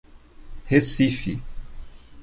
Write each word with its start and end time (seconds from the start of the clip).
Recife 0.71 1.37